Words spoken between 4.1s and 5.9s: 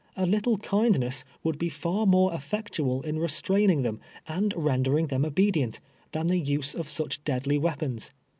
and rendering them obedient,